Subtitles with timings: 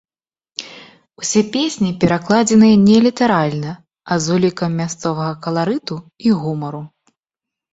[1.21, 3.71] Усе песні перакладзеныя не літаральна,
[4.11, 5.95] а з улікам мясцовага каларыту
[6.27, 6.81] і гумару.